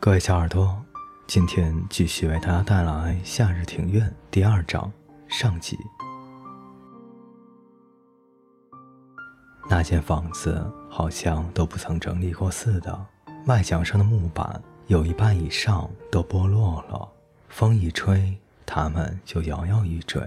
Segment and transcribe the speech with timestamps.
[0.00, 0.80] 各位小耳朵，
[1.26, 4.90] 今天继续为大家带来《夏日庭院》第二章
[5.26, 5.76] 上集。
[9.68, 13.06] 那间房子好像都不曾整理过似的，
[13.46, 17.08] 外墙上的木板有一半以上都剥落了，
[17.48, 20.22] 风一吹，它们就摇摇欲坠。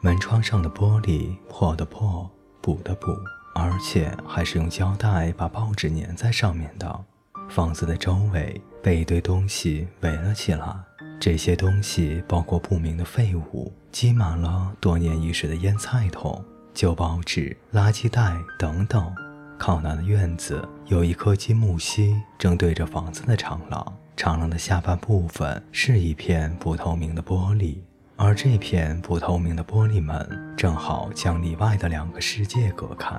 [0.00, 2.28] 门窗上的玻璃破的破，
[2.60, 3.16] 补的补，
[3.54, 7.04] 而且还是用胶带把报纸粘在上面的。
[7.48, 10.74] 房子的周围被一堆东西围了起来，
[11.18, 19.14] 这些东西包括不明的废物，积满了多年遗失的腌菜桶、旧报纸、垃圾袋等等。
[19.58, 27.78] 靠南的院子有一棵金木犀，正对着房子的长廊，长廊的下半部分是一片不透明的玻璃，
[28.16, 33.16] 而这片不透明的玻璃门正好将里外的两个世界隔开。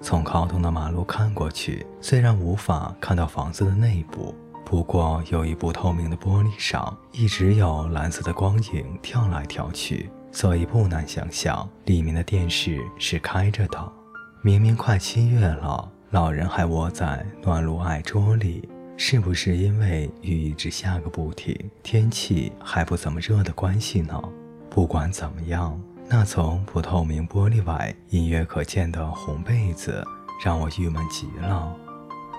[0.00, 13.92] 从靠东的马路看过去，虽然无法看到房子的内部，不过有一不透明的玻璃上一直有蓝色的光影跳来跳去，所以不难想象里面的电视是开着的。
[14.40, 24.22] 明明快七月了，老人还窝在暖炉矮桌里，是不是因为雨一直下个不停，天气还不怎么热的关系呢？
[24.70, 25.78] 不管怎么样。
[26.10, 30.02] 那从不透明玻璃外隐约可见的红被子，
[30.42, 31.70] 让我郁闷极了。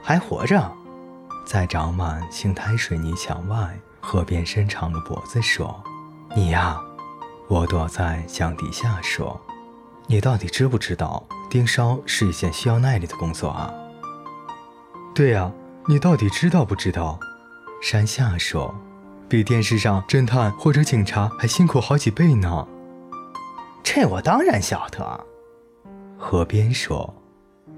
[0.03, 0.71] 还活着，
[1.45, 5.83] 在长满青苔水泥墙外，河边伸长了脖子说
[6.35, 6.81] ：“你呀。”
[7.47, 9.39] 我躲在墙底下说
[10.07, 13.71] ：“你到底知不知道盯梢是一件需要耐力的工作啊？”
[15.13, 15.51] 对呀，
[15.87, 17.19] 你到底知道不知道？
[17.83, 18.73] 山下说
[19.29, 22.67] ：“比电视上侦探或者警察还辛苦好几倍呢。”
[23.91, 25.25] 这我当然晓得，
[26.15, 27.11] 河边说：“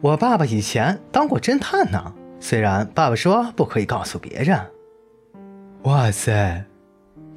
[0.04, 4.60] 我爸爸以前当过侦探呢，虽然爸爸说不可以告诉别人。”
[5.84, 6.66] 哇塞！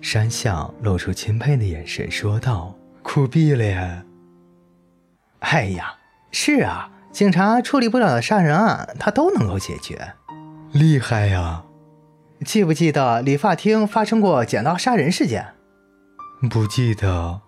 [0.00, 4.04] 山下露出钦佩的眼神说道：“酷毙了呀！”
[5.38, 5.94] 哎呀，
[6.32, 10.14] 是啊，警察处理不了的杀人案，他都能够解决，
[10.72, 11.62] 厉害呀！
[12.44, 15.54] 记不记得理发厅发生过剪刀杀人事件？
[16.50, 17.43] 不记得。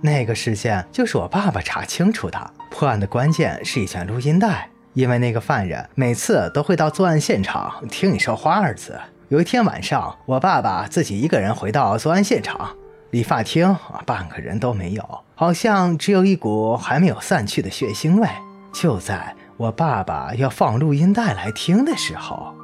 [0.00, 2.50] 那个事件就是我爸爸查清楚的。
[2.70, 8.98] 破案的关键是一卷录音带，因为那个犯人每次都会到作案现场听你说花二字。
[9.28, 12.76] 有一天晚上，我爸爸自己一个人回到作案现场，
[13.10, 13.76] 理发厅
[14.06, 18.28] 半个人都没有，好像只有一股还没有散去的血腥味。
[18.72, 22.54] 就在我爸爸要放录音带来听的时候，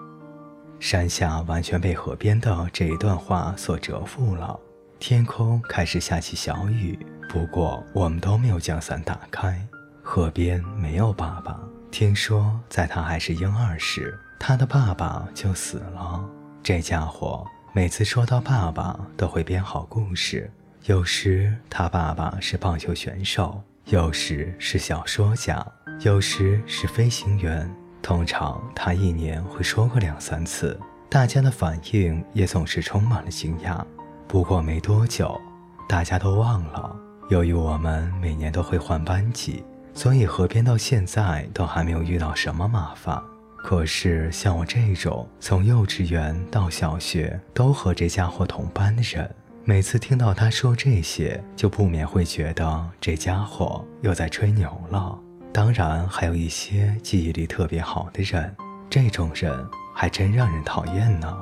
[0.79, 4.59] 山下完全被河边的这一段话所折服了。
[4.99, 6.99] 天空开始下起小雨。
[7.29, 9.61] 不过，我们都没有将伞打开。
[10.03, 11.59] 河边没有爸爸。
[11.91, 16.25] 听说，在他还是婴儿时，他的爸爸就死了。
[16.63, 20.51] 这家伙每次说到爸爸，都会编好故事。
[20.87, 25.65] 有时他爸爸是棒球选手，有时是小说家，
[26.01, 27.69] 有时是飞行员。
[28.03, 33.83] 通常他一年会说过两三次，大家的反应也总是充满了惊讶。
[34.27, 35.41] 不过没多久，
[35.89, 37.04] 大家都忘了。
[37.31, 39.65] 由于我们每年都会换班级，
[39.95, 43.21] 所以河边到现在都还没有遇到什么麻烦。
[43.57, 55.19] 可是像我这种从幼稚园到小学都和这家伙同班的人，每次听到他说这些，就不免会觉得这家伙又在吹牛了。
[55.51, 58.55] 当然，还有一些记忆力特别好的人，
[58.91, 61.35] 这种人还真让人讨厌呢。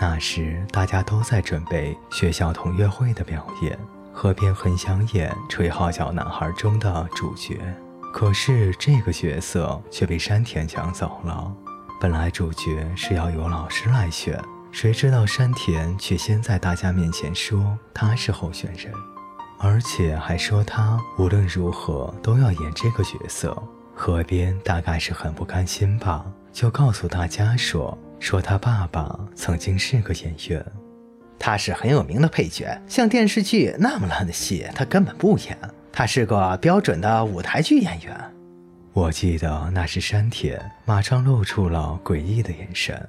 [0.00, 3.76] 那时大家都在准备学校同乐会的表演。
[4.18, 7.60] 河边很想演《吹号角男孩》中的主角，
[8.14, 11.52] 可是这个角色却被山田抢走了。
[12.00, 18.90] 本来主角是要由老师来选，谁知道山田却先在大家面前说他是候选人，
[19.58, 23.54] 而且还说他无论如何都要演这个角色。
[23.94, 26.24] 河边大概是很不甘心吧，
[26.54, 30.64] 就告诉大家说说他爸爸曾经是个演员。
[31.38, 35.58] 他是很有名的配角，像电视剧那么烂的戏，他根本不演。
[35.92, 38.18] 他是个标准的舞台剧演员。
[38.92, 43.08] 我记得那是山田，马上露出了诡异的眼神。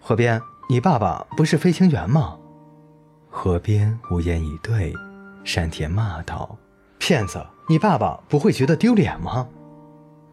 [0.00, 2.36] 河边，你爸爸不是飞行员吗？
[3.30, 4.92] 河边无言以对。
[5.44, 6.56] 山田骂道
[6.98, 7.44] ：“骗子！
[7.68, 9.46] 你爸爸不会觉得丢脸吗？”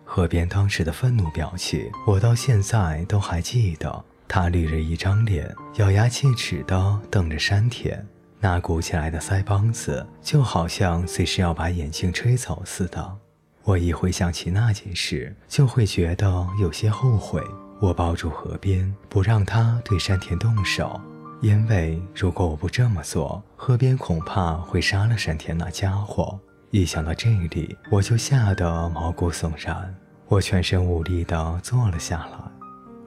[0.06, 4.04] 河边当时的愤怒表情，我到现在都还记得。
[4.34, 8.02] 他绿着一张脸，咬牙切齿地瞪着山田，
[8.40, 13.18] 那鼓起来的腮帮子就好像随时要把眼睛吹走似的。
[13.66, 17.44] 我一回想起那件事，就会觉得有些后悔。
[17.82, 20.98] 我抱住河边，不让他对山田动手，
[21.42, 26.40] 因为如果我不这么做，河边恐怕会杀了山田那家伙。
[26.70, 29.94] 一想到这里，我就吓得毛骨悚然，
[30.30, 32.41] 我全身无力地坐了下来。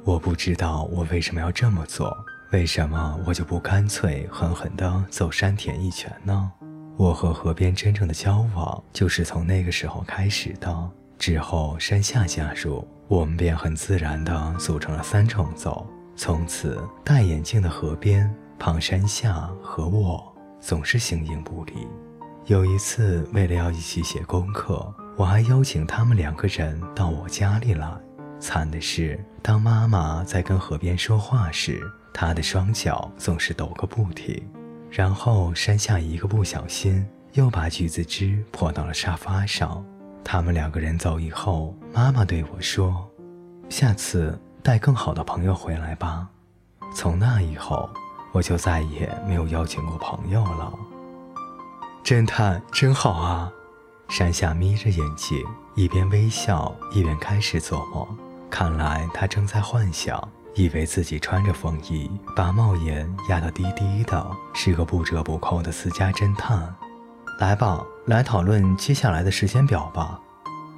[0.04, 2.16] 我不知道我为什么要这么做，
[2.52, 6.52] 为什么我就不干脆狠狠地揍山田一拳呢？
[6.96, 10.90] 我和河边真正的交往就是从那个时候开始的。
[11.18, 12.86] 之后山下加入。
[13.06, 15.86] 我们便很自然地组成了三重奏。
[16.16, 20.24] 从此，戴眼镜的河边、胖山下和我
[20.58, 21.86] 总是形影不离。
[22.46, 27.86] 有一次，为了要一起写功课，我还邀请他们两个人到我家里来。
[28.44, 31.80] 惨的是，当妈妈在跟河边说话时，
[32.12, 34.46] 她的双脚总是抖个不停。
[34.90, 39.82] 然后，山下一个不小心，又把橘子汁泼到了沙发上。
[40.22, 43.10] 他们两个人走以后，妈妈对我说
[43.70, 46.28] ：“下次带更好的朋友回来吧。”
[46.94, 47.88] 从那以后，
[48.32, 50.70] 我就再也没有邀请过朋友了。
[52.04, 53.50] 侦探真好啊！
[54.10, 55.42] 山下眯着眼睛，
[55.74, 58.06] 一边微笑一边开始做梦。
[58.54, 60.16] 看来他正在幻想，
[60.54, 64.24] 以为自己穿着风衣，把帽檐压得低低的，
[64.54, 66.72] 是个不折不扣的私家侦探。
[67.40, 70.20] 来吧，来讨论接下来的时间表吧。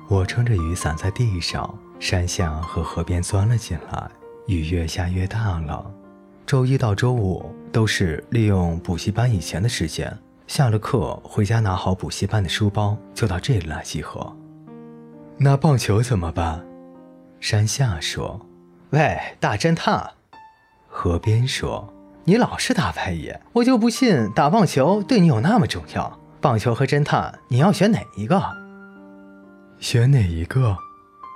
[0.09, 4.11] 我撑着雨伞在地上，山下和河边钻了进来。
[4.47, 5.85] 雨越下越大了。
[6.47, 14.35] 周一到周五都是利用补习班以前的时间，下了课回家拿好补习班的书包，就到这里来集合。
[15.37, 16.66] 那棒球怎么办？
[17.49, 18.45] 山下说
[18.91, 20.15] ：“喂，大侦探。”
[20.91, 21.95] 河边说
[22.27, 28.43] ：“你老是打外野，我就不信打棒球对你有那么重要。”棒球和侦探，你要选哪一个？
[29.79, 30.77] 选哪一个？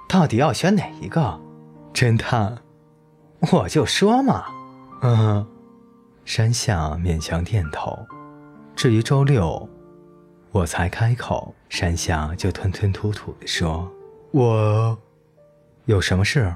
[0.08, 1.40] 到底要选哪一个？
[1.94, 2.58] 侦探，
[3.52, 4.46] 我就说嘛。
[5.02, 5.46] 嗯，
[6.24, 7.96] 山下勉强点头。
[8.74, 9.68] 至于周六，
[10.50, 13.88] 我才开口，山下就吞吞吐吐地说
[14.34, 14.98] ：“我
[15.90, 16.54] 有什么事？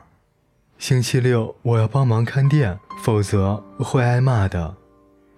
[0.79, 4.77] 星期六我要帮忙看店，否则会挨骂的。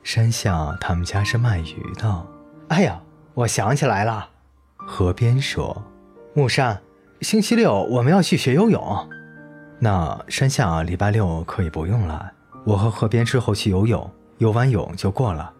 [0.02, 2.26] 山下他们家是卖鱼的。
[2.68, 3.00] 哎呀！”
[3.32, 4.28] 我想起来了，
[4.76, 5.82] 河边说
[6.36, 6.78] ：“木山，
[7.22, 9.08] 星期六我们要去学游泳。
[9.78, 12.32] 那山下礼拜六可以不用来，
[12.66, 15.54] 我和河边之后去游泳，游完泳就过了。”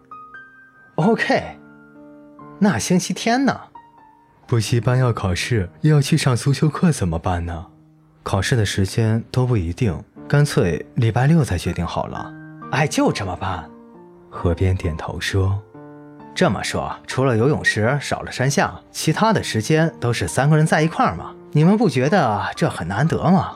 [0.93, 1.57] OK。
[2.59, 3.59] 那星期天呢？
[4.45, 7.65] 补习班要考试，要去上足球课怎么办呢？
[8.27, 9.97] 考试的时间都不一定，
[10.27, 12.29] 干脆礼拜六再决定好了。
[12.73, 13.63] 哎，就这么办。
[14.29, 15.57] 河边点头说。
[16.35, 21.33] 这么说，除了游泳时少了山下，其他的时间都是三个人在一块儿吗？
[21.53, 23.55] 你们不觉得这很难得吗？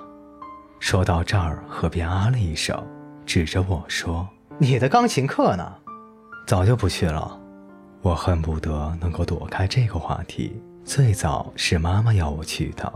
[0.79, 2.81] 说到这儿，河边啊了一声，
[3.25, 4.25] 指着我说
[4.57, 5.69] ：“你的钢琴课呢？
[6.47, 7.37] 早就不去了。”
[8.01, 10.63] 我恨不得能够躲开这个话题。
[10.85, 12.91] 最早是妈妈要我去的，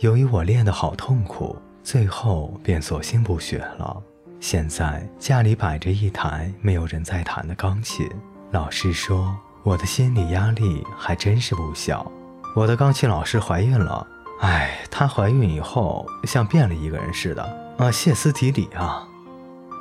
[0.00, 4.00] 由于我练得好痛苦，最后便索性不学了。
[4.38, 8.08] 现在家里摆着一台没有人在弹的钢琴。
[8.52, 9.34] 老师说，
[9.64, 12.08] 我的心理压力还真是不小。
[12.54, 14.06] 我的钢琴老师怀孕了，
[14.40, 19.04] 哎，她怀孕以后像变了一个人似的，啊，歇斯底里啊。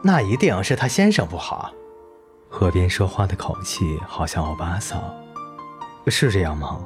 [0.03, 1.72] 那一定是她先生不好。
[2.50, 5.00] 河边说话的口气好像欧巴桑，
[6.08, 6.80] 是这样吗？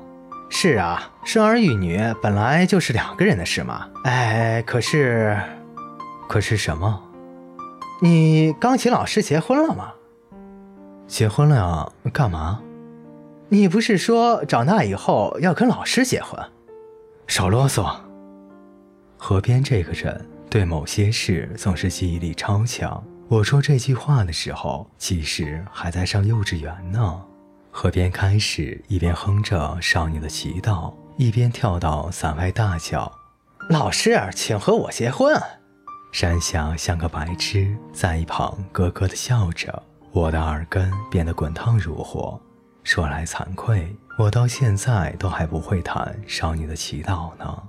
[0.54, 3.88] 是啊，生儿育女本来就是两个人的事嘛。
[4.04, 5.40] 哎，可是，
[6.28, 7.02] 可是什么？
[8.02, 9.94] 你钢琴老师结婚了吗？
[11.08, 11.92] 结婚了啊？
[12.12, 12.62] 干嘛？
[13.48, 16.38] 你不是说长大以后要跟老师结婚？
[17.28, 17.96] 少啰嗦。
[19.18, 23.02] 河边这个人对某些事总是记忆力超强。
[23.30, 27.22] 我说这句话的时候，其实还在上幼稚园呢。
[27.72, 33.12] 河边开始一边哼着《少女的祈祷》，一边跳到伞外大叫
[33.70, 35.42] ：“老师，请和我结婚！”
[36.12, 39.82] 山下像个白痴，在一旁咯咯的笑着。
[40.12, 42.40] 我的耳根变得滚烫如火。
[42.84, 47.64] 说来惭愧，我到现在都还不会弹《少女的祈祷》呢。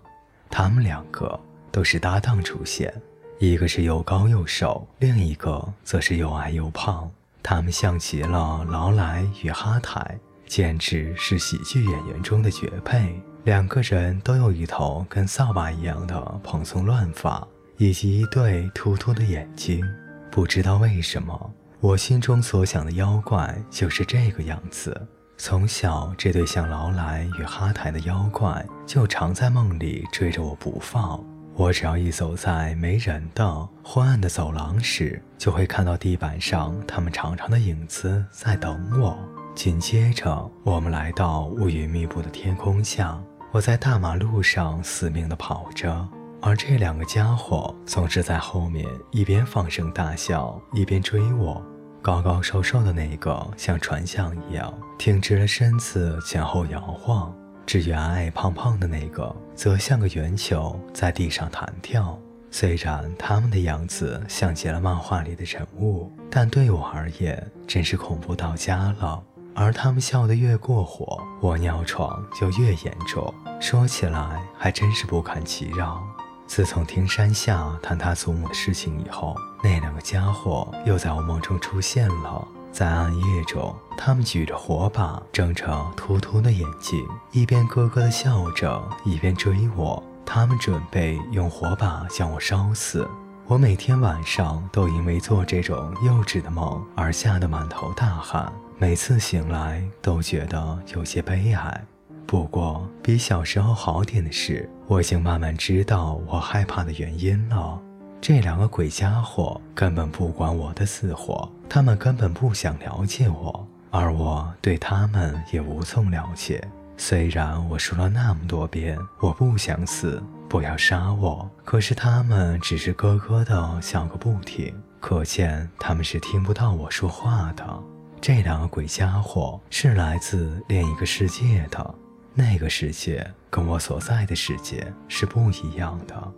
[0.50, 1.38] 他们两个
[1.70, 2.92] 都是搭档出现，
[3.38, 7.08] 一个是又高又瘦，另一个则是又矮又胖。
[7.42, 13.20] 他们像极了劳莱与哈台，简直是喜剧演员中的绝配。
[13.44, 17.44] 两个人都有一头跟扫把一样的蓬松乱发，
[17.76, 19.84] 以及一对突突的眼睛。
[20.30, 21.52] 不知道为什么。
[21.80, 25.08] 我心中所想的妖怪就是这个样子。
[25.36, 31.20] 从小，这对像劳莱与哈台的妖怪就常在梦里追着我不放。
[31.54, 39.16] 我只要一走在没人的昏暗的走廊时，就会看到地板上他们长长的影子在等我。
[39.54, 46.08] 紧接着，我们来到乌云密布的天空下，我在大马路上死命地跑着，
[46.40, 51.62] 而这两个家伙总是在后面一边放声大笑，一边追我。
[52.00, 57.32] 高高瘦瘦的那个像船桨一样挺直了身子前后摇晃，
[57.66, 62.18] 至于矮矮胖胖的那个则像个圆球在地上弹跳。
[62.50, 69.22] 虽然他们的样子像极了漫画里的人物，但对我而言真是恐怖到家了。
[69.54, 73.32] 而他们笑得越过火，我尿床就越严重。
[73.60, 76.02] 说起来还真是不堪其扰。
[76.46, 82.46] 自从听山下谈他祖母的事情以后，那两个家伙又在我梦中出现了。
[82.72, 90.02] 在暗夜中，他们举着火把，睁着突突的眼睛，一边咯咯地笑着，一边追我。
[90.24, 93.06] 他们准备用火把将我烧死。
[93.46, 101.84] 我每天晚上都因为做这种幼稚的梦而吓得满头大汗，每次醒来都觉得有些悲哀。
[102.26, 107.78] 不过，比小时候好点的是，我已经慢慢知道我害怕的原因了。
[108.22, 116.62] 这两个鬼家伙根本不管我的死活，他们根本不想了解我，而我对他们也无从了解。
[116.96, 127.82] 虽然我说了那么多遍我不想死，不要杀我，可是他们只是咯咯的笑个不停，可见他们是听不到我说话的。
[128.20, 131.94] 这两个鬼家伙是来自另一个世界的。
[132.34, 136.32] 那个世界跟我所在的世界是不一样的，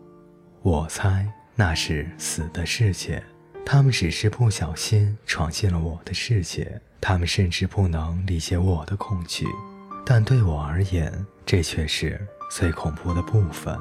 [0.63, 3.23] 我猜那是死的世界。
[3.65, 9.47] 他们只是不小心闯进了我的世界，他们甚至不能理解我的恐惧，
[10.05, 12.21] 但对我而言，这却是
[12.51, 13.79] 最恐怖的部分。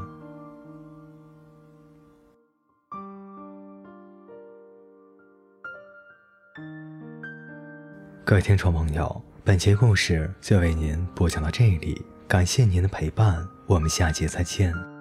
[8.25, 9.21] 各位听众朋友。
[9.45, 14.92] 本节故事就为您播讲到这里，感谢您的陪伴，我们下节再见。